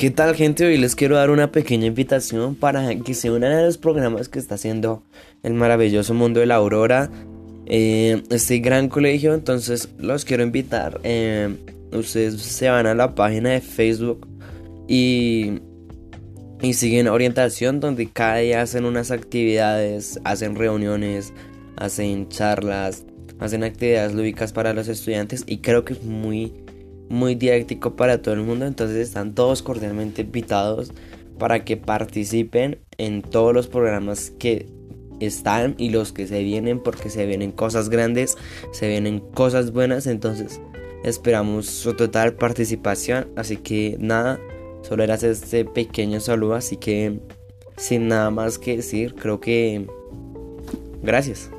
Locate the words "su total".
41.66-42.34